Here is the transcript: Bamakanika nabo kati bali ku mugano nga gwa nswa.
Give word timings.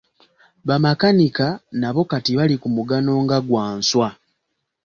Bamakanika 0.67 1.47
nabo 1.81 2.01
kati 2.11 2.31
bali 2.37 2.55
ku 2.61 2.67
mugano 2.75 3.13
nga 3.23 3.37
gwa 3.47 3.65
nswa. 3.79 4.09